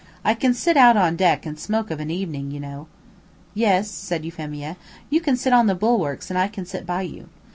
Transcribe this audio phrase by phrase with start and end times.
[0.25, 2.87] I can sit out on deck and smoke of an evening, you know."
[3.53, 4.75] "Yes," said Euphemia.
[5.11, 7.29] "You can sit on the bulwarks and I can sit by you.